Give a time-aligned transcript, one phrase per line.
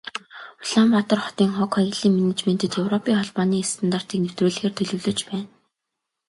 [0.63, 5.47] Улаанбаатар хотын хог, хаягдлын менежментэд Европын Холбооны стандартыг нэвтрүүлэхээр төлөвлөж байна.